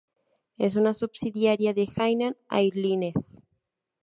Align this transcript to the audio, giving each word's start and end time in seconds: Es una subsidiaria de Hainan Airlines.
Es 0.57 0.77
una 0.77 0.95
subsidiaria 0.95 1.75
de 1.75 1.87
Hainan 1.95 2.35
Airlines. 2.49 3.35